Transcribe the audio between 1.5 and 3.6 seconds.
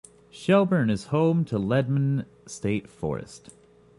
Leadmine State Forest.